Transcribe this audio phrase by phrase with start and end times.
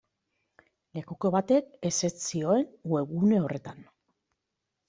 [0.99, 3.89] Lekuko batek ezetz zioen webgune horretan.